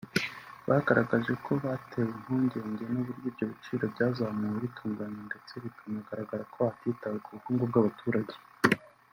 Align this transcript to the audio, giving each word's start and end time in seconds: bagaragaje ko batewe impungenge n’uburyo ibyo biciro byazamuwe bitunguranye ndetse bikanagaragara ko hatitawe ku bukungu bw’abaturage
bagaragaje 0.69 1.33
ko 1.45 1.51
batewe 1.65 2.09
impungenge 2.15 2.83
n’uburyo 2.91 3.25
ibyo 3.29 3.45
biciro 3.51 3.83
byazamuwe 3.93 4.57
bitunguranye 4.65 5.21
ndetse 5.29 5.53
bikanagaragara 5.63 6.43
ko 6.53 6.57
hatitawe 6.67 7.17
ku 7.23 7.29
bukungu 7.35 7.63
bw’abaturage 7.69 8.35